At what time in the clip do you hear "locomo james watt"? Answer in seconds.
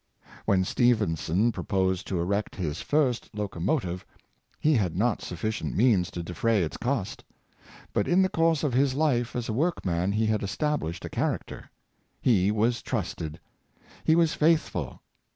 3.35-3.83